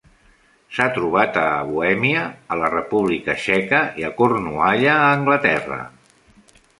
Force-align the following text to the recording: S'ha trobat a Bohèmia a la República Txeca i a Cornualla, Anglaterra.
S'ha 0.75 0.85
trobat 0.93 1.35
a 1.41 1.43
Bohèmia 1.67 2.23
a 2.55 2.57
la 2.61 2.71
República 2.75 3.35
Txeca 3.41 3.81
i 4.03 4.07
a 4.07 4.11
Cornualla, 4.23 4.97
Anglaterra. 5.11 5.79